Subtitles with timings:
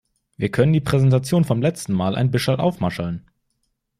[0.35, 3.29] Wir können die Präsentation vom letzen Mal ein bisserl aufmascherln.